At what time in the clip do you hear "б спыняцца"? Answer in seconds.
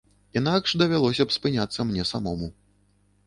1.31-1.87